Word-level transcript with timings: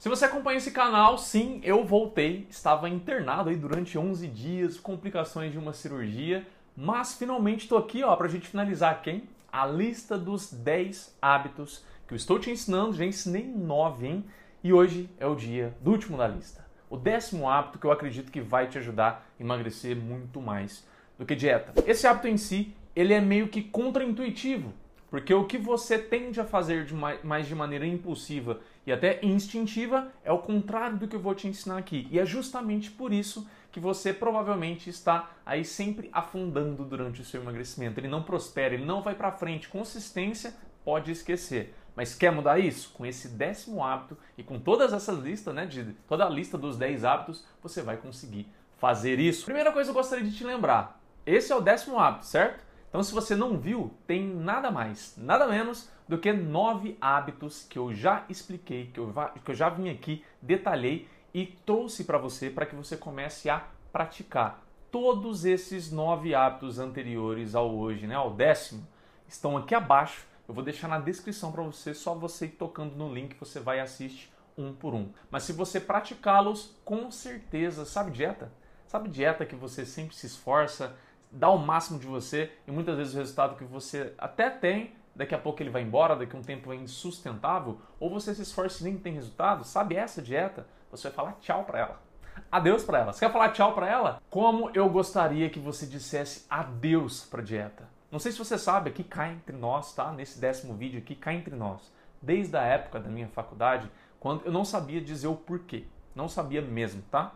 Se 0.00 0.08
você 0.08 0.24
acompanha 0.24 0.56
esse 0.56 0.70
canal, 0.70 1.18
sim, 1.18 1.60
eu 1.62 1.84
voltei. 1.84 2.46
Estava 2.48 2.88
internado 2.88 3.50
aí 3.50 3.56
durante 3.56 3.98
11 3.98 4.26
dias, 4.28 4.80
complicações 4.80 5.52
de 5.52 5.58
uma 5.58 5.74
cirurgia, 5.74 6.46
mas 6.74 7.12
finalmente 7.16 7.64
estou 7.64 7.76
aqui 7.76 8.02
ó, 8.02 8.16
a 8.18 8.26
gente 8.26 8.48
finalizar 8.48 9.02
quem? 9.02 9.24
A 9.52 9.66
lista 9.66 10.16
dos 10.16 10.50
10 10.50 11.18
hábitos 11.20 11.84
que 12.08 12.14
eu 12.14 12.16
estou 12.16 12.38
te 12.38 12.50
ensinando. 12.50 12.94
Já 12.94 13.04
ensinei 13.04 13.44
9, 13.44 14.06
hein? 14.06 14.24
E 14.64 14.72
hoje 14.72 15.10
é 15.18 15.26
o 15.26 15.34
dia 15.34 15.76
do 15.82 15.90
último 15.90 16.16
da 16.16 16.26
lista. 16.26 16.64
O 16.88 16.96
décimo 16.96 17.46
hábito 17.46 17.78
que 17.78 17.84
eu 17.84 17.92
acredito 17.92 18.32
que 18.32 18.40
vai 18.40 18.68
te 18.68 18.78
ajudar 18.78 19.30
a 19.38 19.42
emagrecer 19.42 19.94
muito 19.94 20.40
mais 20.40 20.82
do 21.18 21.26
que 21.26 21.36
dieta. 21.36 21.74
Esse 21.86 22.06
hábito 22.06 22.26
em 22.26 22.38
si, 22.38 22.74
ele 22.96 23.12
é 23.12 23.20
meio 23.20 23.48
que 23.48 23.62
contraintuitivo, 23.62 24.72
porque 25.10 25.34
o 25.34 25.44
que 25.44 25.58
você 25.58 25.98
tende 25.98 26.40
a 26.40 26.44
fazer 26.44 26.84
de 26.84 26.94
mais, 26.94 27.22
mais 27.24 27.46
de 27.46 27.54
maneira 27.54 27.84
impulsiva 27.84 28.60
e 28.86 28.92
até 28.92 29.18
instintiva 29.22 30.12
é 30.24 30.30
o 30.30 30.38
contrário 30.38 30.96
do 30.96 31.08
que 31.08 31.16
eu 31.16 31.20
vou 31.20 31.34
te 31.34 31.48
ensinar 31.48 31.78
aqui. 31.78 32.06
E 32.10 32.18
é 32.18 32.24
justamente 32.24 32.90
por 32.92 33.12
isso 33.12 33.46
que 33.72 33.80
você 33.80 34.12
provavelmente 34.12 34.88
está 34.88 35.30
aí 35.44 35.64
sempre 35.64 36.08
afundando 36.12 36.84
durante 36.84 37.20
o 37.20 37.24
seu 37.24 37.42
emagrecimento. 37.42 37.98
Ele 37.98 38.08
não 38.08 38.22
prospera, 38.22 38.74
ele 38.74 38.84
não 38.84 39.02
vai 39.02 39.14
para 39.14 39.32
frente. 39.32 39.68
Consistência, 39.68 40.54
pode 40.84 41.10
esquecer. 41.10 41.74
Mas 41.96 42.14
quer 42.14 42.30
mudar 42.30 42.58
isso? 42.58 42.92
Com 42.92 43.04
esse 43.04 43.28
décimo 43.28 43.84
hábito 43.84 44.16
e 44.38 44.44
com 44.44 44.58
todas 44.58 44.92
essas 44.92 45.18
listas, 45.18 45.54
né, 45.54 45.66
de 45.66 45.84
toda 46.08 46.24
a 46.24 46.30
lista 46.30 46.56
dos 46.56 46.76
10 46.76 47.04
hábitos, 47.04 47.44
você 47.60 47.82
vai 47.82 47.96
conseguir 47.96 48.48
fazer 48.78 49.18
isso. 49.18 49.44
Primeira 49.44 49.72
coisa 49.72 49.90
que 49.90 49.96
eu 49.96 50.00
gostaria 50.00 50.24
de 50.24 50.36
te 50.36 50.44
lembrar, 50.44 51.00
esse 51.26 51.52
é 51.52 51.56
o 51.56 51.60
décimo 51.60 51.98
hábito, 51.98 52.26
certo? 52.26 52.64
Então, 52.90 53.04
se 53.04 53.14
você 53.14 53.36
não 53.36 53.56
viu, 53.56 53.94
tem 54.04 54.26
nada 54.26 54.68
mais, 54.68 55.14
nada 55.16 55.46
menos 55.46 55.88
do 56.08 56.18
que 56.18 56.32
nove 56.32 56.98
hábitos 57.00 57.64
que 57.64 57.78
eu 57.78 57.94
já 57.94 58.24
expliquei, 58.28 58.90
que 58.92 58.98
eu, 58.98 59.14
que 59.44 59.50
eu 59.52 59.54
já 59.54 59.68
vim 59.68 59.88
aqui, 59.88 60.24
detalhei 60.42 61.08
e 61.32 61.46
trouxe 61.46 62.02
para 62.02 62.18
você 62.18 62.50
para 62.50 62.66
que 62.66 62.74
você 62.74 62.96
comece 62.96 63.48
a 63.48 63.64
praticar. 63.92 64.60
Todos 64.90 65.44
esses 65.44 65.92
nove 65.92 66.34
hábitos 66.34 66.80
anteriores 66.80 67.54
ao 67.54 67.72
hoje, 67.72 68.08
né, 68.08 68.16
ao 68.16 68.34
décimo, 68.34 68.84
estão 69.28 69.56
aqui 69.56 69.72
abaixo. 69.72 70.26
Eu 70.48 70.52
vou 70.52 70.64
deixar 70.64 70.88
na 70.88 70.98
descrição 70.98 71.52
para 71.52 71.62
você, 71.62 71.94
só 71.94 72.12
você 72.12 72.48
tocando 72.48 72.96
no 72.96 73.14
link 73.14 73.36
você 73.38 73.60
vai 73.60 73.78
assistir 73.78 74.32
um 74.58 74.74
por 74.74 74.94
um. 74.94 75.12
Mas 75.30 75.44
se 75.44 75.52
você 75.52 75.78
praticá-los, 75.78 76.76
com 76.84 77.08
certeza, 77.12 77.84
sabe 77.84 78.10
dieta? 78.10 78.52
Sabe 78.88 79.08
dieta 79.08 79.46
que 79.46 79.54
você 79.54 79.86
sempre 79.86 80.16
se 80.16 80.26
esforça, 80.26 80.96
dá 81.30 81.48
o 81.50 81.58
máximo 81.58 81.98
de 81.98 82.06
você 82.06 82.52
e 82.66 82.70
muitas 82.70 82.96
vezes 82.96 83.14
o 83.14 83.18
resultado 83.18 83.56
que 83.56 83.64
você 83.64 84.14
até 84.18 84.50
tem, 84.50 84.94
daqui 85.14 85.34
a 85.34 85.38
pouco 85.38 85.62
ele 85.62 85.70
vai 85.70 85.82
embora, 85.82 86.16
daqui 86.16 86.34
a 86.34 86.38
um 86.38 86.42
tempo 86.42 86.72
é 86.72 86.76
insustentável, 86.76 87.78
ou 87.98 88.10
você 88.10 88.34
se 88.34 88.42
esforça 88.42 88.82
e 88.82 88.84
nem 88.84 88.98
tem 88.98 89.14
resultado, 89.14 89.64
sabe 89.64 89.96
essa 89.96 90.20
dieta? 90.20 90.66
Você 90.90 91.08
vai 91.08 91.14
falar 91.14 91.32
tchau 91.40 91.64
para 91.64 91.78
ela. 91.78 92.02
Adeus 92.50 92.84
para 92.84 92.98
ela. 92.98 93.12
Você 93.12 93.20
quer 93.20 93.32
falar 93.32 93.50
tchau 93.50 93.74
para 93.74 93.88
ela? 93.88 94.22
Como 94.28 94.70
eu 94.74 94.88
gostaria 94.88 95.50
que 95.50 95.58
você 95.58 95.86
dissesse 95.86 96.46
adeus 96.48 97.24
para 97.24 97.42
dieta. 97.42 97.88
Não 98.10 98.18
sei 98.18 98.32
se 98.32 98.38
você 98.38 98.58
sabe, 98.58 98.90
aqui 98.90 99.04
cá 99.04 99.28
entre 99.28 99.56
nós, 99.56 99.94
tá? 99.94 100.10
Nesse 100.10 100.40
décimo 100.40 100.74
vídeo 100.74 100.98
aqui, 100.98 101.14
cá 101.14 101.32
entre 101.32 101.54
nós. 101.54 101.92
Desde 102.20 102.56
a 102.56 102.62
época 102.62 102.98
da 102.98 103.08
minha 103.08 103.28
faculdade, 103.28 103.88
quando 104.18 104.44
eu 104.44 104.52
não 104.52 104.64
sabia 104.64 105.00
dizer 105.00 105.28
o 105.28 105.36
porquê. 105.36 105.84
Não 106.14 106.28
sabia 106.28 106.60
mesmo, 106.60 107.02
tá? 107.10 107.32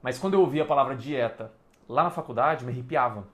Mas 0.00 0.18
quando 0.18 0.34
eu 0.34 0.40
ouvi 0.40 0.60
a 0.60 0.64
palavra 0.64 0.94
dieta 0.94 1.52
lá 1.88 2.04
na 2.04 2.10
faculdade 2.10 2.64
me 2.64 2.72
arrepiava. 2.72 3.26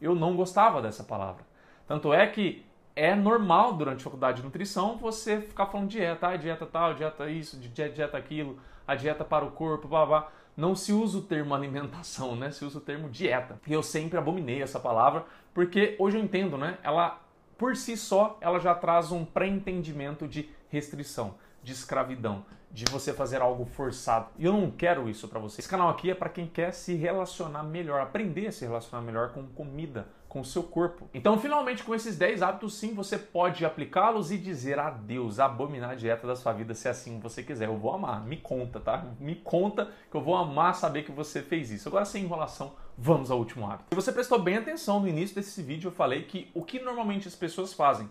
Eu 0.00 0.14
não 0.14 0.36
gostava 0.36 0.82
dessa 0.82 1.04
palavra. 1.04 1.44
Tanto 1.86 2.12
é 2.12 2.26
que 2.26 2.64
é 2.96 3.14
normal 3.14 3.74
durante 3.74 4.00
a 4.00 4.04
faculdade 4.04 4.38
de 4.38 4.44
nutrição 4.44 4.96
você 4.96 5.40
ficar 5.40 5.66
falando 5.66 5.88
dieta, 5.88 6.28
ah, 6.28 6.36
dieta 6.36 6.66
tal, 6.66 6.94
dieta 6.94 7.28
isso, 7.28 7.58
dieta 7.58 8.16
aquilo, 8.16 8.58
a 8.86 8.94
dieta 8.94 9.24
para 9.24 9.44
o 9.44 9.50
corpo, 9.50 9.88
blá 9.88 10.06
blá. 10.06 10.32
Não 10.56 10.76
se 10.76 10.92
usa 10.92 11.18
o 11.18 11.22
termo 11.22 11.52
alimentação, 11.54 12.36
né? 12.36 12.50
Se 12.50 12.64
usa 12.64 12.78
o 12.78 12.80
termo 12.80 13.08
dieta. 13.08 13.60
E 13.66 13.72
eu 13.72 13.82
sempre 13.82 14.18
abominei 14.18 14.62
essa 14.62 14.78
palavra, 14.78 15.24
porque 15.52 15.96
hoje 15.98 16.18
eu 16.18 16.22
entendo, 16.22 16.56
né? 16.56 16.78
Ela 16.82 17.20
por 17.56 17.76
si 17.76 17.96
só, 17.96 18.36
ela 18.40 18.58
já 18.58 18.74
traz 18.74 19.12
um 19.12 19.24
pré-entendimento 19.24 20.26
de 20.26 20.48
restrição, 20.68 21.34
de 21.64 21.72
escravidão, 21.72 22.44
de 22.70 22.84
você 22.84 23.12
fazer 23.12 23.40
algo 23.40 23.64
forçado. 23.64 24.28
E 24.38 24.44
eu 24.44 24.52
não 24.52 24.70
quero 24.70 25.08
isso 25.08 25.26
para 25.26 25.40
você. 25.40 25.60
Esse 25.60 25.68
canal 25.68 25.88
aqui 25.88 26.10
é 26.10 26.14
para 26.14 26.28
quem 26.28 26.46
quer 26.46 26.72
se 26.72 26.94
relacionar 26.94 27.62
melhor, 27.62 28.00
aprender 28.00 28.48
a 28.48 28.52
se 28.52 28.64
relacionar 28.64 29.02
melhor 29.02 29.30
com 29.30 29.46
comida, 29.46 30.06
com 30.28 30.40
o 30.40 30.44
seu 30.44 30.64
corpo. 30.64 31.08
Então, 31.14 31.38
finalmente, 31.38 31.84
com 31.84 31.94
esses 31.94 32.18
10 32.18 32.42
hábitos, 32.42 32.74
sim, 32.74 32.92
você 32.92 33.16
pode 33.16 33.64
aplicá-los 33.64 34.32
e 34.32 34.36
dizer 34.36 34.80
adeus, 34.80 35.38
abominar 35.38 35.90
a 35.90 35.94
dieta 35.94 36.26
da 36.26 36.34
sua 36.34 36.52
vida 36.52 36.74
se 36.74 36.88
assim 36.88 37.20
você 37.20 37.42
quiser. 37.42 37.68
Eu 37.68 37.78
vou 37.78 37.94
amar, 37.94 38.26
me 38.26 38.36
conta, 38.36 38.80
tá? 38.80 39.06
Me 39.20 39.36
conta 39.36 39.92
que 40.10 40.16
eu 40.16 40.20
vou 40.20 40.36
amar 40.36 40.74
saber 40.74 41.04
que 41.04 41.12
você 41.12 41.40
fez 41.40 41.70
isso. 41.70 41.88
Agora, 41.88 42.04
sem 42.04 42.24
enrolação, 42.24 42.74
vamos 42.98 43.30
ao 43.30 43.38
último 43.38 43.70
hábito. 43.70 43.90
Se 43.90 43.94
você 43.94 44.10
prestou 44.10 44.40
bem 44.40 44.56
atenção 44.56 44.98
no 44.98 45.06
início 45.06 45.36
desse 45.36 45.62
vídeo, 45.62 45.86
eu 45.86 45.92
falei 45.92 46.24
que 46.24 46.50
o 46.52 46.64
que 46.64 46.80
normalmente 46.80 47.28
as 47.28 47.36
pessoas 47.36 47.72
fazem, 47.72 48.10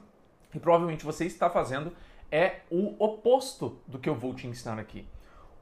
e 0.56 0.60
provavelmente 0.60 1.04
você 1.04 1.26
está 1.26 1.50
fazendo, 1.50 1.92
é 2.34 2.62
o 2.72 2.96
oposto 2.98 3.78
do 3.86 4.00
que 4.00 4.10
eu 4.10 4.16
vou 4.16 4.34
te 4.34 4.48
ensinar 4.48 4.80
aqui. 4.80 5.06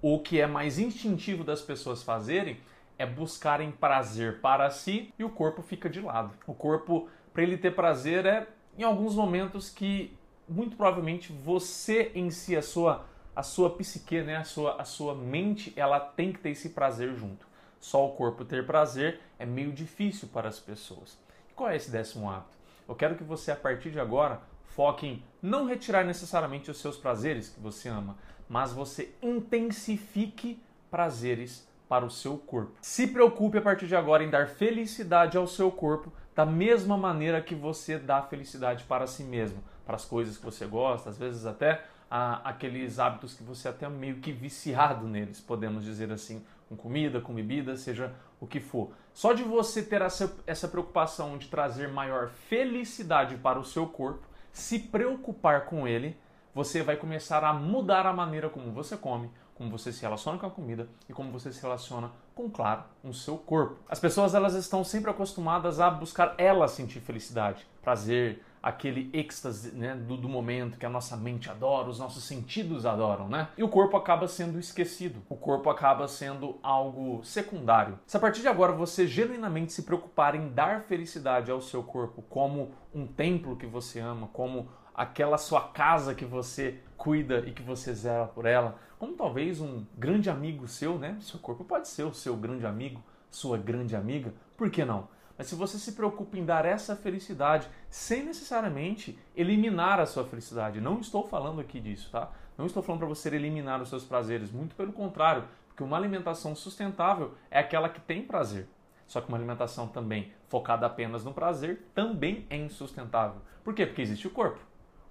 O 0.01 0.19
que 0.19 0.39
é 0.39 0.47
mais 0.47 0.79
instintivo 0.79 1.43
das 1.43 1.61
pessoas 1.61 2.01
fazerem 2.01 2.61
é 2.97 3.05
buscarem 3.05 3.69
prazer 3.71 4.39
para 4.39 4.69
si 4.69 5.13
e 5.19 5.23
o 5.25 5.29
corpo 5.29 5.61
fica 5.61 5.89
de 5.89 5.99
lado. 5.99 6.33
O 6.47 6.53
corpo, 6.53 7.09
para 7.33 7.43
ele 7.43 7.57
ter 7.57 7.75
prazer, 7.75 8.25
é 8.25 8.47
em 8.77 8.83
alguns 8.83 9.15
momentos 9.15 9.69
que 9.69 10.17
muito 10.47 10.77
provavelmente 10.77 11.33
você 11.33 12.09
em 12.15 12.31
si, 12.31 12.55
a 12.55 12.61
sua, 12.61 13.05
a 13.35 13.43
sua 13.43 13.71
psique, 13.71 14.21
né, 14.21 14.37
a, 14.37 14.45
sua, 14.45 14.81
a 14.81 14.85
sua 14.85 15.13
mente, 15.13 15.73
ela 15.75 15.99
tem 15.99 16.31
que 16.31 16.39
ter 16.39 16.51
esse 16.51 16.69
prazer 16.69 17.13
junto. 17.15 17.45
Só 17.81 18.07
o 18.07 18.13
corpo 18.13 18.45
ter 18.45 18.65
prazer 18.65 19.19
é 19.37 19.45
meio 19.45 19.73
difícil 19.73 20.29
para 20.29 20.47
as 20.47 20.57
pessoas. 20.57 21.17
E 21.49 21.53
qual 21.53 21.69
é 21.69 21.75
esse 21.75 21.91
décimo 21.91 22.29
hábito? 22.29 22.61
Eu 22.87 22.95
quero 22.95 23.15
que 23.15 23.25
você, 23.25 23.51
a 23.51 23.57
partir 23.57 23.91
de 23.91 23.99
agora, 23.99 24.41
Foque 24.75 25.05
em 25.07 25.23
não 25.41 25.65
retirar 25.65 26.05
necessariamente 26.05 26.71
os 26.71 26.77
seus 26.77 26.97
prazeres 26.97 27.49
que 27.49 27.59
você 27.59 27.89
ama, 27.89 28.17
mas 28.47 28.71
você 28.71 29.13
intensifique 29.21 30.61
prazeres 30.89 31.67
para 31.89 32.05
o 32.05 32.09
seu 32.09 32.37
corpo. 32.37 32.71
Se 32.81 33.07
preocupe 33.07 33.57
a 33.57 33.61
partir 33.61 33.87
de 33.87 33.95
agora 33.95 34.23
em 34.23 34.29
dar 34.29 34.47
felicidade 34.47 35.37
ao 35.37 35.45
seu 35.45 35.69
corpo 35.71 36.11
da 36.33 36.45
mesma 36.45 36.97
maneira 36.97 37.41
que 37.41 37.53
você 37.53 37.97
dá 37.97 38.21
felicidade 38.21 38.85
para 38.85 39.05
si 39.07 39.23
mesmo, 39.23 39.61
para 39.85 39.95
as 39.95 40.05
coisas 40.05 40.37
que 40.37 40.45
você 40.45 40.65
gosta, 40.65 41.09
às 41.09 41.17
vezes 41.17 41.45
até 41.45 41.83
a, 42.09 42.49
aqueles 42.49 42.97
hábitos 42.97 43.33
que 43.33 43.43
você 43.43 43.67
até 43.67 43.89
meio 43.89 44.17
que 44.17 44.31
viciado 44.31 45.05
neles, 45.05 45.41
podemos 45.41 45.83
dizer 45.83 46.11
assim, 46.11 46.41
com 46.69 46.77
comida, 46.77 47.19
com 47.19 47.33
bebida, 47.33 47.75
seja 47.75 48.13
o 48.39 48.47
que 48.47 48.61
for. 48.61 48.91
Só 49.13 49.33
de 49.33 49.43
você 49.43 49.83
ter 49.83 50.01
essa, 50.01 50.33
essa 50.47 50.67
preocupação 50.67 51.37
de 51.37 51.47
trazer 51.47 51.89
maior 51.89 52.29
felicidade 52.29 53.35
para 53.35 53.59
o 53.59 53.65
seu 53.65 53.85
corpo, 53.85 54.30
se 54.51 54.79
preocupar 54.79 55.65
com 55.65 55.87
ele, 55.87 56.17
você 56.53 56.83
vai 56.83 56.97
começar 56.97 57.43
a 57.43 57.53
mudar 57.53 58.05
a 58.05 58.13
maneira 58.13 58.49
como 58.49 58.71
você 58.71 58.97
come, 58.97 59.31
como 59.55 59.69
você 59.69 59.91
se 59.91 60.01
relaciona 60.01 60.37
com 60.37 60.45
a 60.45 60.51
comida 60.51 60.89
e 61.07 61.13
como 61.13 61.31
você 61.31 61.51
se 61.51 61.61
relaciona 61.61 62.11
com, 62.35 62.49
claro, 62.49 62.83
o 63.03 63.13
seu 63.13 63.37
corpo. 63.37 63.77
As 63.87 63.99
pessoas 63.99 64.33
elas 64.33 64.53
estão 64.55 64.83
sempre 64.83 65.11
acostumadas 65.11 65.79
a 65.79 65.89
buscar 65.89 66.35
elas 66.37 66.71
sentir 66.71 66.99
felicidade, 66.99 67.65
prazer, 67.81 68.43
aquele 68.61 69.09
êxtase 69.13 69.71
né, 69.75 69.95
do, 69.95 70.15
do, 70.15 70.29
momento 70.29 70.77
que 70.77 70.85
a 70.85 70.89
nossa 70.89 71.17
mente 71.17 71.49
adora, 71.49 71.89
os 71.89 71.97
nossos 71.97 72.23
sentidos 72.23 72.85
adoram, 72.85 73.27
né? 73.27 73.49
E 73.57 73.63
o 73.63 73.69
corpo 73.69 73.97
acaba 73.97 74.27
sendo 74.27 74.59
esquecido, 74.59 75.21
o 75.27 75.35
corpo 75.35 75.69
acaba 75.69 76.07
sendo 76.07 76.59
algo 76.61 77.23
secundário. 77.23 77.97
Se 78.05 78.17
a 78.17 78.19
partir 78.19 78.41
de 78.41 78.47
agora 78.47 78.71
você 78.71 79.07
genuinamente 79.07 79.73
se 79.73 79.83
preocupar 79.83 80.35
em 80.35 80.49
dar 80.49 80.81
felicidade 80.83 81.49
ao 81.49 81.61
seu 81.61 81.81
corpo 81.81 82.21
como 82.23 82.71
um 82.93 83.07
templo 83.07 83.55
que 83.55 83.65
você 83.65 83.99
ama, 83.99 84.27
como 84.27 84.69
aquela 84.93 85.37
sua 85.37 85.61
casa 85.61 86.13
que 86.13 86.25
você 86.25 86.79
cuida 86.95 87.39
e 87.47 87.51
que 87.51 87.63
você 87.63 87.93
zela 87.93 88.27
por 88.27 88.45
ela, 88.45 88.77
como 88.99 89.13
talvez 89.13 89.59
um 89.59 89.83
grande 89.97 90.29
amigo 90.29 90.67
seu, 90.67 90.99
né? 90.99 91.17
Seu 91.19 91.39
corpo 91.39 91.63
pode 91.63 91.87
ser 91.87 92.03
o 92.03 92.13
seu 92.13 92.35
grande 92.35 92.65
amigo, 92.67 93.01
sua 93.31 93.57
grande 93.57 93.95
amiga, 93.95 94.33
por 94.55 94.69
que 94.69 94.85
não? 94.85 95.07
Mas 95.41 95.47
se 95.47 95.55
você 95.55 95.79
se 95.79 95.93
preocupa 95.93 96.37
em 96.37 96.45
dar 96.45 96.65
essa 96.65 96.95
felicidade 96.95 97.67
sem 97.89 98.23
necessariamente 98.23 99.17
eliminar 99.35 99.99
a 99.99 100.05
sua 100.05 100.23
felicidade, 100.23 100.79
não 100.79 100.99
estou 100.99 101.27
falando 101.27 101.59
aqui 101.59 101.79
disso, 101.79 102.11
tá? 102.11 102.29
Não 102.55 102.67
estou 102.67 102.83
falando 102.83 102.99
para 102.99 103.07
você 103.07 103.29
eliminar 103.29 103.81
os 103.81 103.89
seus 103.89 104.03
prazeres, 104.03 104.51
muito 104.51 104.75
pelo 104.75 104.93
contrário, 104.93 105.45
porque 105.67 105.81
uma 105.81 105.97
alimentação 105.97 106.55
sustentável 106.55 107.33
é 107.49 107.57
aquela 107.57 107.89
que 107.89 107.99
tem 107.99 108.21
prazer. 108.21 108.67
Só 109.07 109.19
que 109.19 109.29
uma 109.29 109.37
alimentação 109.39 109.87
também 109.87 110.31
focada 110.47 110.85
apenas 110.85 111.25
no 111.25 111.33
prazer 111.33 111.87
também 111.95 112.45
é 112.47 112.57
insustentável. 112.57 113.41
Por 113.63 113.73
quê? 113.73 113.87
Porque 113.87 114.03
existe 114.03 114.27
o 114.27 114.29
corpo. 114.29 114.59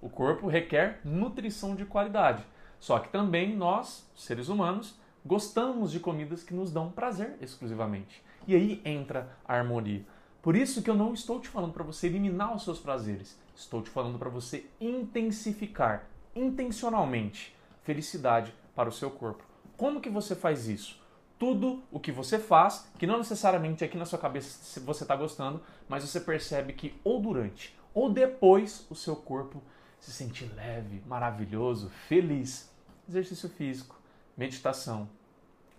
O 0.01 0.09
corpo 0.09 0.47
requer 0.47 1.01
nutrição 1.05 1.75
de 1.75 1.85
qualidade. 1.85 2.47
Só 2.79 3.01
que 3.01 3.09
também 3.09 3.57
nós, 3.57 4.09
seres 4.15 4.49
humanos, 4.49 4.97
gostamos 5.27 5.91
de 5.91 5.99
comidas 5.99 6.45
que 6.45 6.55
nos 6.55 6.71
dão 6.71 6.89
prazer 6.89 7.37
exclusivamente. 7.41 8.23
E 8.47 8.55
aí 8.55 8.81
entra 8.85 9.37
a 9.45 9.55
harmonia. 9.55 10.05
Por 10.43 10.57
isso 10.57 10.83
que 10.83 10.89
eu 10.89 10.95
não 10.95 11.13
estou 11.13 11.41
te 11.41 11.49
falando 11.49 11.73
para 11.73 11.85
você 11.85 12.07
eliminar 12.07 12.55
os 12.55 12.65
seus 12.65 12.79
prazeres. 12.79 13.39
Estou 13.55 13.83
te 13.83 13.91
falando 13.91 14.19
para 14.19 14.31
você 14.31 14.67
intensificar 14.81 16.07
intencionalmente 16.35 17.55
felicidade 17.83 18.55
para 18.75 18.89
o 18.89 18.93
seu 18.93 19.11
corpo. 19.11 19.43
Como 19.77 20.01
que 20.01 20.09
você 20.09 20.35
faz 20.35 20.69
isso? 20.69 20.99
Tudo 21.39 21.83
o 21.91 21.99
que 21.99 22.13
você 22.13 22.39
faz, 22.39 22.87
que 22.99 23.07
não 23.07 23.19
necessariamente 23.19 23.85
aqui 23.85 23.97
na 23.97 24.05
sua 24.05 24.19
cabeça 24.19 24.81
você 24.81 25.05
está 25.05 25.17
gostando, 25.17 25.61
mas 25.89 26.05
você 26.05 26.21
percebe 26.21 26.73
que 26.75 26.95
ou 27.03 27.21
durante 27.21 27.79
ou 27.93 28.13
depois 28.13 28.87
o 28.89 28.95
seu 28.95 29.17
corpo 29.17 29.63
se 29.99 30.13
sente 30.13 30.45
leve, 30.45 31.03
maravilhoso, 31.07 31.91
feliz. 32.09 32.71
Exercício 33.09 33.49
físico, 33.49 33.99
meditação, 34.37 35.09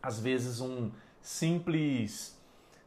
às 0.04 0.20
vezes 0.20 0.60
um 0.60 0.92
simples 1.22 2.38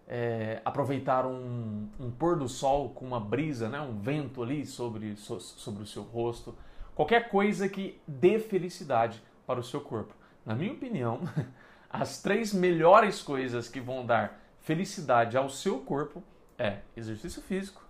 é, 0.06 0.60
aproveitar 0.64 1.26
um, 1.26 1.88
um, 1.98 2.10
pôr 2.10 2.36
do 2.36 2.48
sol 2.48 2.90
com 2.90 3.06
uma 3.06 3.20
brisa, 3.20 3.68
né, 3.68 3.80
um 3.80 3.98
vento 3.98 4.42
ali 4.42 4.66
sobre, 4.66 5.16
so, 5.16 5.40
sobre 5.40 5.82
o 5.82 5.86
seu 5.86 6.02
rosto, 6.02 6.54
qualquer 6.94 7.28
coisa 7.28 7.68
que 7.68 8.00
dê 8.06 8.38
felicidade 8.38 9.22
para 9.46 9.60
o 9.60 9.64
seu 9.64 9.80
corpo. 9.80 10.14
Na 10.44 10.54
minha 10.54 10.72
opinião, 10.72 11.20
as 11.88 12.20
três 12.20 12.52
melhores 12.52 13.22
coisas 13.22 13.68
que 13.68 13.80
vão 13.80 14.04
dar 14.04 14.40
felicidade 14.60 15.36
ao 15.36 15.48
seu 15.48 15.80
corpo 15.80 16.22
é 16.58 16.78
exercício 16.96 17.42
físico, 17.42 17.84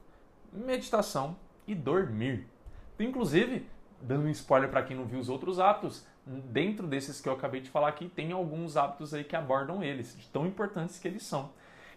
meditação 0.52 1.36
e 1.66 1.74
dormir. 1.74 2.46
Inclusive, 2.98 3.66
dando 4.00 4.26
um 4.26 4.30
spoiler 4.30 4.70
para 4.70 4.82
quem 4.82 4.96
não 4.96 5.04
viu 5.04 5.18
os 5.18 5.28
outros 5.28 5.58
hábitos, 5.58 6.06
dentro 6.26 6.86
desses 6.86 7.20
que 7.20 7.28
eu 7.28 7.32
acabei 7.32 7.60
de 7.60 7.70
falar 7.70 7.88
aqui, 7.88 8.08
tem 8.08 8.32
alguns 8.32 8.76
hábitos 8.76 9.12
aí 9.12 9.24
que 9.24 9.36
abordam 9.36 9.82
eles, 9.82 10.16
de 10.16 10.26
tão 10.28 10.46
importantes 10.46 10.98
que 10.98 11.08
eles 11.08 11.22
são. 11.22 11.50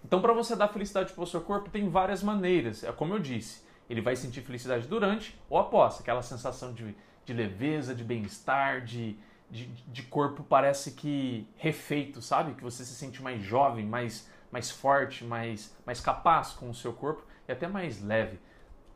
Então, 0.03 0.21
para 0.21 0.33
você 0.33 0.55
dar 0.55 0.67
felicidade 0.67 1.13
para 1.13 1.23
o 1.23 1.27
seu 1.27 1.41
corpo, 1.41 1.69
tem 1.69 1.89
várias 1.89 2.23
maneiras. 2.23 2.83
É 2.83 2.91
como 2.91 3.13
eu 3.13 3.19
disse, 3.19 3.63
ele 3.89 4.01
vai 4.01 4.15
sentir 4.15 4.41
felicidade 4.41 4.87
durante 4.87 5.37
ou 5.49 5.57
após, 5.57 5.99
aquela 5.99 6.21
sensação 6.21 6.73
de, 6.73 6.95
de 7.25 7.33
leveza, 7.33 7.95
de 7.95 8.03
bem-estar, 8.03 8.83
de, 8.83 9.17
de, 9.49 9.65
de, 9.65 10.03
corpo 10.03 10.43
parece 10.43 10.91
que 10.91 11.47
refeito, 11.55 12.21
sabe? 12.21 12.53
Que 12.53 12.63
você 12.63 12.83
se 12.85 12.95
sente 12.95 13.21
mais 13.21 13.41
jovem, 13.41 13.85
mais, 13.85 14.29
mais 14.51 14.69
forte, 14.69 15.23
mais, 15.23 15.75
mais 15.85 15.99
capaz 15.99 16.51
com 16.51 16.69
o 16.69 16.73
seu 16.73 16.93
corpo 16.93 17.23
e 17.47 17.51
até 17.51 17.67
mais 17.67 18.01
leve 18.01 18.39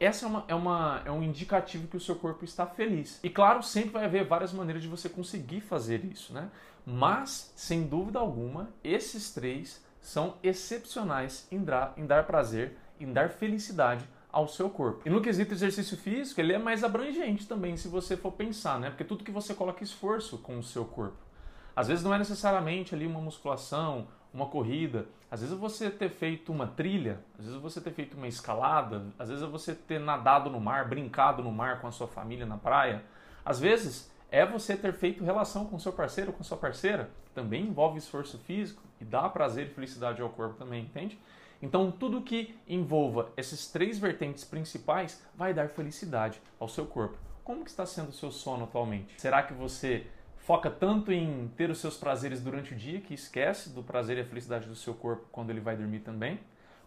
essa 0.02 0.26
é, 0.26 0.28
uma, 0.28 0.46
é, 0.48 0.56
uma, 0.56 1.02
é 1.06 1.12
um 1.12 1.22
indicativo 1.22 1.88
que 1.88 1.96
o 1.96 2.00
seu 2.00 2.16
corpo 2.16 2.44
está 2.44 2.66
feliz. 2.66 3.20
E 3.24 3.30
claro, 3.30 3.62
sempre 3.62 3.92
vai 3.92 4.06
haver 4.06 4.26
várias 4.26 4.52
maneiras 4.52 4.82
de 4.82 4.90
você 4.90 5.08
conseguir 5.08 5.62
fazer 5.62 6.04
isso, 6.04 6.34
né? 6.34 6.50
Mas, 6.84 7.54
sem 7.56 7.84
dúvida 7.84 8.18
alguma, 8.18 8.72
esses 8.84 9.32
três 9.32 9.86
são 10.02 10.36
excepcionais 10.44 11.48
em 11.52 11.64
dar, 11.64 11.94
em 11.96 12.06
dar 12.06 12.26
prazer, 12.26 12.78
em 13.00 13.12
dar 13.14 13.30
felicidade 13.30 14.06
ao 14.32 14.48
seu 14.48 14.70
corpo. 14.70 15.02
E 15.06 15.10
no 15.10 15.22
quesito 15.22 15.54
exercício 15.54 15.98
físico, 15.98 16.40
ele 16.40 16.54
é 16.54 16.58
mais 16.58 16.84
abrangente 16.84 17.48
também, 17.48 17.78
se 17.78 17.88
você 17.88 18.18
for 18.18 18.32
pensar, 18.32 18.80
né? 18.80 18.90
Porque 18.90 19.04
tudo 19.04 19.24
que 19.24 19.32
você 19.32 19.54
coloca 19.54 19.84
esforço 19.84 20.38
com 20.38 20.58
o 20.58 20.64
seu 20.64 20.86
corpo. 20.86 21.18
Às 21.76 21.88
vezes 21.88 22.04
não 22.04 22.14
é 22.14 22.18
necessariamente 22.18 22.94
ali 22.96 23.06
uma 23.06 23.22
musculação, 23.22 24.08
uma 24.34 24.46
corrida, 24.46 25.08
às 25.30 25.42
vezes 25.42 25.58
você 25.58 25.90
ter 25.90 26.10
feito 26.10 26.52
uma 26.52 26.68
trilha, 26.68 27.20
às 27.40 27.46
vezes 27.46 27.62
você 27.62 27.80
ter 27.80 27.92
feito 27.92 28.18
uma 28.18 28.28
escalada, 28.28 29.06
às 29.18 29.30
vezes 29.30 29.44
você 29.46 29.74
ter 29.74 30.00
nadado 30.00 30.50
no 30.50 30.60
mar, 30.60 30.88
brincado 30.88 31.42
no 31.42 31.52
mar 31.52 31.80
com 31.80 31.88
a 31.88 31.92
sua 31.92 32.08
família 32.08 32.46
na 32.46 32.58
praia. 32.58 33.04
Às 33.44 33.60
vezes 33.60 34.11
é 34.32 34.46
você 34.46 34.76
ter 34.78 34.94
feito 34.94 35.24
relação 35.24 35.66
com 35.66 35.78
seu 35.78 35.92
parceiro 35.92 36.32
ou 36.32 36.38
com 36.38 36.44
sua 36.44 36.58
parceira, 36.58 37.12
também 37.36 37.68
envolve 37.68 38.00
esforço 38.00 38.40
físico 38.40 38.82
e 39.00 39.06
dá 39.06 39.28
prazer 39.30 39.68
e 39.68 39.70
felicidade 39.70 40.22
ao 40.22 40.30
corpo 40.30 40.56
também, 40.56 40.84
entende? 40.84 41.20
Então, 41.62 41.92
tudo 41.92 42.22
que 42.22 42.58
envolva 42.68 43.32
esses 43.38 43.68
três 43.68 44.00
vertentes 44.00 44.44
principais 44.44 45.22
vai 45.36 45.54
dar 45.54 45.70
felicidade 45.70 46.42
ao 46.60 46.68
seu 46.68 46.88
corpo. 46.88 47.18
Como 47.44 47.64
que 47.64 47.70
está 47.70 47.86
sendo 47.86 48.10
o 48.10 48.14
seu 48.14 48.32
sono 48.32 48.64
atualmente? 48.64 49.14
Será 49.20 49.44
que 49.44 49.54
você 49.54 50.08
foca 50.42 50.72
tanto 50.72 51.12
em 51.12 51.52
ter 51.56 51.70
os 51.70 51.78
seus 51.78 51.98
prazeres 51.98 52.42
durante 52.42 52.74
o 52.74 52.78
dia 52.78 53.00
que 53.00 53.14
esquece 53.14 53.70
do 53.70 53.84
prazer 53.84 54.18
e 54.18 54.22
a 54.22 54.26
felicidade 54.26 54.68
do 54.68 54.76
seu 54.76 54.94
corpo 54.94 55.28
quando 55.32 55.50
ele 55.50 55.60
vai 55.60 55.76
dormir 55.76 56.00
também. 56.00 56.40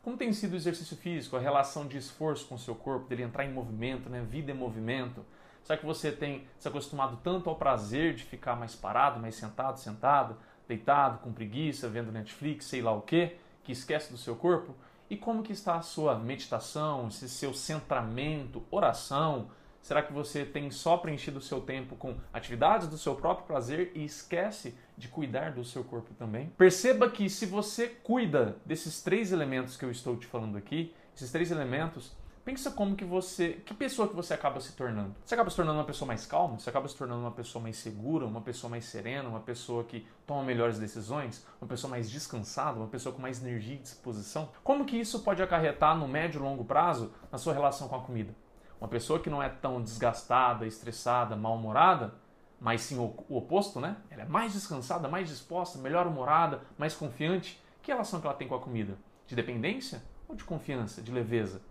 Como 0.03 0.17
tem 0.17 0.33
sido 0.33 0.53
o 0.53 0.57
exercício 0.57 0.97
físico, 0.97 1.37
a 1.37 1.41
relação 1.41 1.87
de 1.87 1.97
esforço 1.97 2.47
com 2.47 2.57
o 2.57 2.59
seu 2.59 2.75
corpo, 2.75 3.09
dele 3.09 3.23
entrar 3.23 3.45
em 3.45 3.53
movimento, 3.53 4.11
né? 4.11 4.23
vida 4.29 4.51
em 4.51 4.55
movimento. 4.55 5.25
Será 5.65 5.79
que 5.79 5.87
você 5.87 6.13
tem 6.13 6.47
se 6.59 6.69
acostumado 6.69 7.19
tanto 7.25 7.51
ao 7.51 7.57
prazer 7.57 8.15
de 8.15 8.23
ficar 8.23 8.55
mais 8.55 8.77
parado, 8.77 9.19
mais 9.19 9.35
sentado, 9.35 9.81
sentado, 9.81 10.37
deitado, 10.69 11.19
com 11.19 11.33
preguiça, 11.33 11.89
vendo 11.89 12.13
Netflix, 12.13 12.67
sei 12.67 12.83
lá 12.83 12.93
o 12.93 13.01
que, 13.01 13.37
que 13.65 13.73
esquece 13.73 14.13
do 14.13 14.19
seu 14.19 14.37
corpo? 14.37 14.75
E 15.11 15.17
como 15.17 15.43
que 15.43 15.53
está 15.53 15.77
a 15.77 15.83
sua 15.83 16.19
meditação, 16.19 17.09
esse 17.09 17.29
seu 17.29 17.53
centramento, 17.53 18.63
oração, 18.71 19.49
Será 19.85 20.03
que 20.03 20.15
você 20.15 20.47
tem 20.47 20.71
só 20.71 20.97
preenchido 20.97 21.41
o 21.41 21.43
seu 21.43 21.61
tempo 21.61 21.95
com 21.95 22.17
atividades 22.33 22.89
do 22.89 22.97
seu 22.97 23.15
próprio 23.15 23.47
prazer 23.47 23.93
e 23.95 24.03
esquece 24.03 24.75
de 24.97 25.09
cuidar 25.09 25.53
do 25.53 25.63
seu 25.63 25.85
corpo 25.85 26.15
também? 26.15 26.49
Perceba 26.57 27.11
que 27.11 27.29
se 27.29 27.45
você 27.45 27.89
cuida 27.89 28.57
desses 28.65 29.03
três 29.03 29.31
elementos 29.31 29.77
que 29.77 29.85
eu 29.85 29.91
estou 29.91 30.17
te 30.17 30.27
falando 30.27 30.57
aqui, 30.57 30.95
esses 31.15 31.31
três 31.31 31.51
elementos, 31.51 32.17
pensa 32.45 32.71
como 32.71 32.95
que 32.95 33.05
você, 33.05 33.63
que 33.65 33.73
pessoa 33.73 34.07
que 34.07 34.15
você 34.15 34.35
acaba 34.35 34.61
se 34.61 34.73
tornando. 34.73 35.15
Você 35.25 35.35
acaba 35.35 35.49
se 35.49 35.57
tornando 35.57 35.79
uma 35.79 35.85
pessoa 35.85 36.07
mais 36.07 36.27
calma, 36.27 36.59
você 36.59 36.69
acaba 36.69 36.87
se 36.87 36.97
tornando 36.97 37.23
uma 37.23 37.31
pessoa 37.31 37.63
mais 37.63 37.77
segura, 37.77 38.27
uma 38.27 38.43
pessoa 38.43 38.71
mais 38.71 38.85
serena, 38.85 39.29
uma 39.29 39.41
pessoa 39.41 39.83
que 39.85 40.07
toma 40.27 40.43
melhores 40.43 40.79
decisões, 40.79 41.45
uma 41.61 41.67
pessoa 41.67 41.91
mais 41.91 42.11
descansada, 42.11 42.79
uma 42.79 42.89
pessoa 42.89 43.15
com 43.15 43.23
mais 43.23 43.43
energia 43.43 43.77
e 43.77 43.79
disposição. 43.79 44.51
Como 44.63 44.85
que 44.85 44.97
isso 44.97 45.21
pode 45.21 45.43
acarretar 45.43 45.97
no 45.97 46.07
médio 46.07 46.39
e 46.39 46.43
longo 46.43 46.65
prazo 46.65 47.13
na 47.33 47.39
sua 47.39 47.55
relação 47.55 47.89
com 47.89 47.97
a 47.97 48.01
comida? 48.01 48.35
Uma 48.79 48.89
pessoa 48.89 49.19
que 49.19 49.31
não 49.31 49.43
é 49.43 49.49
tão 49.49 49.81
desgastada, 49.81 50.67
estressada, 50.67 51.35
mal-humorada, 51.35 52.15
mas 52.61 52.83
sim 52.83 52.99
o, 52.99 53.15
o, 53.29 53.39
oposto, 53.39 53.81
né? 53.81 53.97
Ela 54.11 54.23
é 54.23 54.27
mais 54.27 54.53
descansada, 54.53 55.09
mais 55.09 55.29
disposta, 55.29 55.79
melhor 55.79 56.07
humorada, 56.07 56.61
mais 56.77 56.95
confiante. 56.95 57.63
Que 57.83 57.91
relação 57.93 58.21
que 58.21 58.27
ela 58.27 58.37
tem 58.37 58.47
com 58.47 58.55
a 58.55 58.61
comida? 58.61 58.99
De 59.27 59.35
dependência 59.35 60.03
ou 60.29 60.35
de 60.35 60.45
confiança, 60.45 61.01
de 61.01 61.11
leveza? 61.11 61.63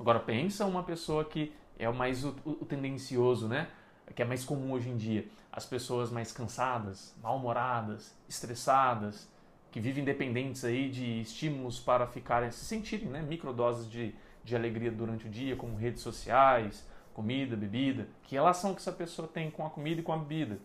Agora 0.00 0.18
pensa 0.18 0.66
uma 0.66 0.82
pessoa 0.82 1.24
que 1.24 1.52
é 1.78 1.88
o 1.88 1.94
mais 1.94 2.24
o, 2.24 2.34
o 2.44 2.64
tendencioso, 2.64 3.46
né? 3.46 3.68
Que 4.16 4.22
é 4.22 4.24
mais 4.24 4.44
comum 4.44 4.72
hoje 4.72 4.88
em 4.88 4.96
dia. 4.96 5.28
As 5.52 5.64
pessoas 5.64 6.10
mais 6.10 6.32
cansadas, 6.32 7.14
mal-humoradas, 7.22 8.12
estressadas, 8.28 9.28
que 9.70 9.78
vivem 9.78 10.02
dependentes 10.02 10.64
aí 10.64 10.88
de 10.90 11.20
estímulos 11.20 11.78
para 11.78 12.06
ficarem, 12.06 12.50
se 12.50 12.64
sentirem, 12.64 13.06
né? 13.06 13.22
Microdoses 13.22 13.88
de 13.88 14.14
de 14.42 14.56
alegria 14.56 14.90
durante 14.90 15.26
o 15.26 15.30
dia, 15.30 15.56
como 15.56 15.76
redes 15.76 16.02
sociais, 16.02 16.86
comida, 17.12 17.56
bebida. 17.56 18.08
Que 18.22 18.34
relação 18.34 18.74
que 18.74 18.80
essa 18.80 18.92
pessoa 18.92 19.28
tem 19.28 19.50
com 19.50 19.64
a 19.66 19.70
comida 19.70 20.00
e 20.00 20.04
com 20.04 20.12
a 20.12 20.16
bebida? 20.16 20.58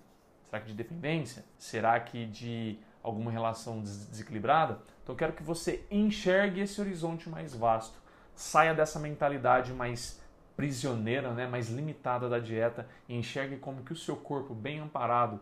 Será 0.50 0.62
que 0.62 0.68
de 0.68 0.74
dependência? 0.74 1.46
Será 1.58 2.00
que 2.00 2.26
de 2.26 2.80
alguma 3.04 3.32
relação 3.32 3.82
desequilibrada? 3.82 4.80
Então 5.04 5.14
eu 5.14 5.18
quero 5.18 5.34
que 5.34 5.44
você 5.44 5.86
enxergue 5.92 6.62
esse 6.62 6.80
horizonte 6.80 7.30
mais 7.30 7.54
vasto. 7.54 7.98
Saia 8.36 8.74
dessa 8.74 9.00
mentalidade 9.00 9.74
mais 9.74 10.22
prisioneira, 10.56 11.32
né, 11.32 11.48
mais 11.48 11.70
limitada 11.70 12.30
da 12.30 12.40
dieta 12.40 12.88
e 13.10 13.16
enxergue 13.16 13.58
como 13.58 13.84
que 13.84 13.94
o 13.94 13.96
seu 13.96 14.16
corpo 14.16 14.54
bem 14.54 14.80
amparado, 14.80 15.40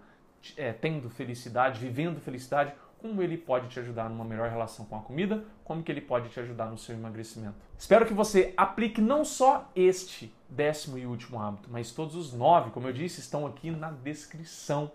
é, 0.58 0.74
tendo 0.74 1.10
felicidade, 1.10 1.80
vivendo 1.80 2.20
felicidade, 2.20 2.74
como 3.04 3.22
ele 3.22 3.38
pode 3.38 3.68
te 3.68 3.80
ajudar 3.80 4.10
numa 4.10 4.24
melhor 4.24 4.50
relação 4.50 4.86
com 4.86 4.96
a 4.96 5.02
comida, 5.02 5.44
como 5.66 5.84
que 5.84 5.92
ele 5.92 6.00
pode 6.00 6.30
te 6.30 6.40
ajudar 6.40 6.68
no 6.68 6.78
seu 6.78 6.96
emagrecimento. 6.96 7.56
Espero 7.78 8.06
que 8.06 8.14
você 8.14 8.54
aplique 8.56 9.02
não 9.02 9.26
só 9.26 9.70
este 9.76 10.34
décimo 10.50 10.98
e 10.98 11.06
último 11.06 11.42
hábito, 11.42 11.70
mas 11.70 11.92
todos 11.92 12.16
os 12.16 12.32
nove, 12.32 12.72
como 12.72 12.88
eu 12.88 12.94
disse, 12.94 13.20
estão 13.20 13.46
aqui 13.46 13.70
na 13.72 13.92
descrição. 13.92 14.90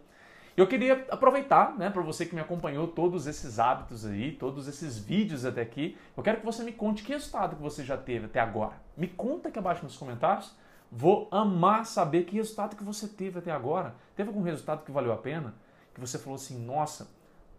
Eu 0.59 0.67
queria 0.67 1.07
aproveitar, 1.09 1.79
né, 1.79 1.89
para 1.89 2.03
você 2.03 2.27
que 2.27 2.35
me 2.35 2.41
acompanhou 2.41 2.89
todos 2.89 3.29
esses 3.29 3.61
hábitos 3.61 4.05
aí, 4.05 4.33
todos 4.33 4.67
esses 4.67 4.99
vídeos 4.99 5.45
até 5.45 5.63
aqui, 5.63 5.97
eu 6.17 6.21
quero 6.21 6.41
que 6.41 6.45
você 6.45 6.65
me 6.65 6.73
conte 6.73 7.05
que 7.05 7.13
resultado 7.13 7.55
que 7.55 7.63
você 7.63 7.85
já 7.85 7.97
teve 7.97 8.27
até 8.27 8.41
agora. 8.41 8.73
Me 8.97 9.07
conta 9.07 9.51
aqui 9.51 9.59
abaixo 9.61 9.85
nos 9.85 9.97
comentários. 9.97 10.53
Vou 10.91 11.29
amar 11.31 11.87
saber 11.87 12.25
que 12.25 12.35
resultado 12.35 12.75
que 12.75 12.83
você 12.83 13.07
teve 13.07 13.39
até 13.39 13.53
agora. 13.53 13.95
Teve 14.17 14.31
algum 14.31 14.43
resultado 14.43 14.85
que 14.85 14.91
valeu 14.91 15.13
a 15.13 15.17
pena? 15.17 15.55
Que 15.95 16.01
você 16.01 16.19
falou 16.19 16.35
assim, 16.35 16.59
nossa, 16.59 17.09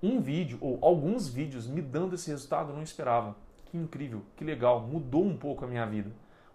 um 0.03 0.19
vídeo 0.19 0.57
ou 0.59 0.77
alguns 0.81 1.29
vídeos 1.29 1.67
me 1.67 1.81
dando 1.81 2.15
esse 2.15 2.29
resultado 2.29 2.71
eu 2.71 2.75
não 2.75 2.83
esperava. 2.83 3.33
Que 3.67 3.77
incrível, 3.77 4.23
que 4.35 4.43
legal, 4.43 4.81
mudou 4.81 5.23
um 5.23 5.37
pouco 5.37 5.63
a 5.63 5.67
minha 5.69 5.85
vida. 5.85 6.11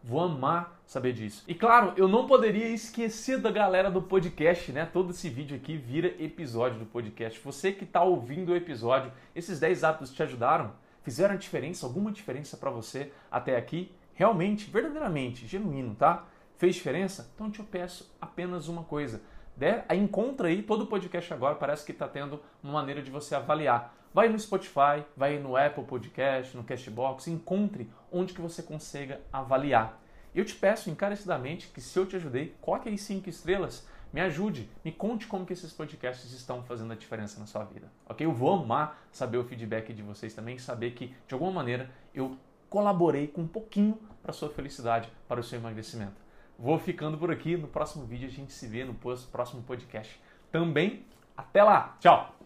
Vou 0.06 0.20
amar 0.20 0.82
saber 0.84 1.14
disso. 1.14 1.42
E 1.48 1.54
claro, 1.54 1.94
eu 1.96 2.06
não 2.06 2.26
poderia 2.26 2.68
esquecer 2.68 3.38
da 3.38 3.50
galera 3.50 3.90
do 3.90 4.02
podcast, 4.02 4.70
né? 4.70 4.84
Todo 4.84 5.12
esse 5.12 5.30
vídeo 5.30 5.56
aqui 5.56 5.78
vira 5.78 6.08
episódio 6.22 6.78
do 6.78 6.84
podcast. 6.84 7.40
Você 7.40 7.72
que 7.72 7.84
está 7.84 8.02
ouvindo 8.02 8.52
o 8.52 8.56
episódio, 8.56 9.10
esses 9.34 9.58
10 9.58 9.82
hábitos 9.82 10.12
te 10.12 10.22
ajudaram? 10.22 10.74
Fizeram 11.02 11.38
diferença, 11.38 11.86
alguma 11.86 12.12
diferença 12.12 12.54
para 12.54 12.68
você 12.68 13.12
até 13.30 13.56
aqui? 13.56 13.90
Realmente, 14.12 14.70
verdadeiramente, 14.70 15.46
genuíno, 15.46 15.94
tá? 15.94 16.26
Fez 16.58 16.74
diferença? 16.74 17.32
Então 17.34 17.46
eu 17.46 17.52
te 17.52 17.62
peço 17.62 18.14
apenas 18.20 18.68
uma 18.68 18.84
coisa 18.84 19.22
né? 19.56 19.84
Encontra 19.94 20.48
aí 20.48 20.62
todo 20.62 20.82
o 20.82 20.86
podcast 20.86 21.32
agora, 21.32 21.54
parece 21.54 21.84
que 21.84 21.92
está 21.92 22.08
tendo 22.08 22.40
uma 22.62 22.72
maneira 22.72 23.02
de 23.02 23.10
você 23.10 23.34
avaliar. 23.34 23.94
Vai 24.12 24.28
no 24.28 24.38
Spotify, 24.38 25.04
vai 25.16 25.38
no 25.38 25.56
Apple 25.56 25.84
Podcast, 25.84 26.56
no 26.56 26.62
Castbox, 26.62 27.26
encontre 27.26 27.90
onde 28.12 28.32
que 28.32 28.40
você 28.40 28.62
consiga 28.62 29.20
avaliar. 29.32 30.00
Eu 30.34 30.44
te 30.44 30.54
peço 30.54 30.90
encarecidamente 30.90 31.68
que 31.68 31.80
se 31.80 31.96
eu 31.98 32.06
te 32.06 32.16
ajudei, 32.16 32.54
coloque 32.60 32.88
aí 32.88 32.98
cinco 32.98 33.28
estrelas, 33.28 33.86
me 34.12 34.20
ajude, 34.20 34.70
me 34.84 34.92
conte 34.92 35.26
como 35.26 35.44
que 35.44 35.52
esses 35.52 35.72
podcasts 35.72 36.32
estão 36.32 36.62
fazendo 36.62 36.92
a 36.92 36.96
diferença 36.96 37.40
na 37.40 37.46
sua 37.46 37.64
vida, 37.64 37.90
ok? 38.06 38.24
Eu 38.24 38.32
vou 38.32 38.52
amar 38.52 39.04
saber 39.10 39.38
o 39.38 39.44
feedback 39.44 39.92
de 39.92 40.02
vocês 40.02 40.32
também, 40.32 40.58
saber 40.58 40.92
que 40.92 41.12
de 41.26 41.34
alguma 41.34 41.50
maneira 41.50 41.90
eu 42.14 42.36
colaborei 42.70 43.26
com 43.26 43.42
um 43.42 43.48
pouquinho 43.48 43.98
para 44.22 44.30
a 44.30 44.34
sua 44.34 44.48
felicidade, 44.48 45.08
para 45.26 45.40
o 45.40 45.42
seu 45.42 45.58
emagrecimento. 45.58 46.23
Vou 46.58 46.78
ficando 46.78 47.18
por 47.18 47.30
aqui. 47.30 47.56
No 47.56 47.68
próximo 47.68 48.04
vídeo 48.04 48.28
a 48.28 48.30
gente 48.30 48.52
se 48.52 48.66
vê 48.66 48.84
no 48.84 48.94
próximo 48.94 49.62
podcast 49.62 50.20
também. 50.50 51.04
Até 51.36 51.62
lá. 51.62 51.96
Tchau. 52.00 52.43